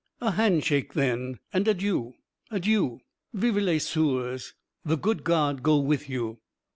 A 0.19 0.31
handshake, 0.31 0.93
then, 0.93 1.37
and 1.53 1.67
Adieu! 1.67 2.15
Adieu! 2.49 3.01
vivent 3.35 3.65
les 3.67 3.77
soeurs! 3.77 4.55
the 4.83 4.97
good 4.97 5.23
God 5.23 5.61
go 5.61 5.77
with 5.77 6.09
you! 6.09 6.39